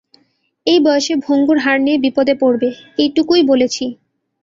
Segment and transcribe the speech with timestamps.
[0.67, 2.69] এই বয়সে ভঙ্গুর হাঁড় নিয়ে বিপদে পড়বে,
[3.03, 3.85] এটুকুই বলছি।